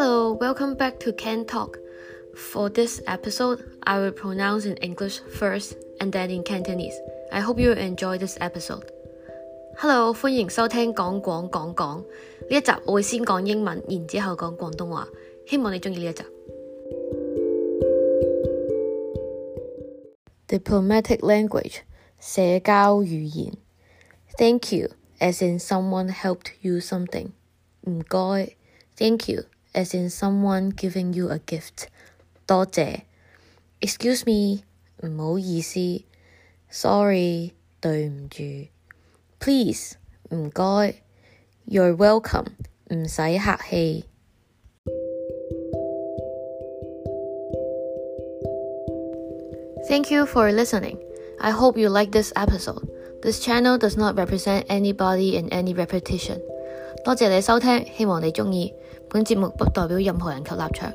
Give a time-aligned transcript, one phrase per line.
[0.00, 1.78] Hello, welcome back to Can Talk.
[2.34, 6.98] For this episode, I will pronounce in English first and then in Cantonese.
[7.30, 8.84] I hope you enjoy this episode.
[9.76, 15.08] Hello，欢迎收听讲广讲讲呢一集，我会先讲英文，然之后讲广东话。
[15.46, 16.24] 希望你中意呢一集。
[20.48, 21.80] Diplomatic language
[22.18, 23.52] 社交语言。
[24.38, 27.32] Thank you as in someone helped you something。
[27.82, 28.56] 唔该。
[28.98, 31.88] Thank you as in someone giving you a gift。
[32.46, 33.02] 多谢。
[33.80, 34.62] Excuse me，
[35.06, 35.78] 唔好意思。
[36.70, 38.42] Sorry，对唔住。
[39.38, 39.94] Please，
[40.30, 41.02] 唔该。
[41.66, 42.46] You're welcome，
[42.88, 44.04] 唔使客气。
[49.88, 50.98] Thank you for listening.
[51.38, 52.88] I hope you like this episode.
[53.22, 56.40] This channel does not represent anybody in any repetition.
[57.04, 58.74] 多谢你收听，希望你钟意。
[59.10, 60.92] 本節目不代表任何人及立場。